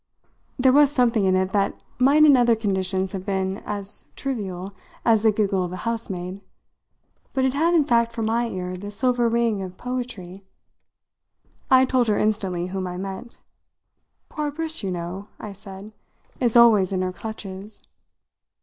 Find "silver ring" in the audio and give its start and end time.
8.89-9.61